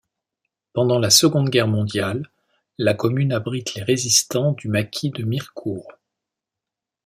[0.73, 2.27] Pendant la Seconde Guerre mondiale,
[2.79, 5.91] la commune abrite les résistants du maquis de Mirecourt.